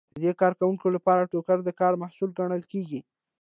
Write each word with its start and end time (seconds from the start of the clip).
د 0.15 0.17
دې 0.23 0.31
کارکوونکو 0.41 0.87
لپاره 0.95 1.29
ټوکر 1.31 1.57
د 1.63 1.69
کار 1.79 1.93
محصول 2.01 2.29
ګڼل 2.39 2.63
کیږي. 2.71 2.99